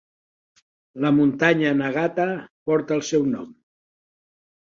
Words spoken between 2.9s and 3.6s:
el seu nom.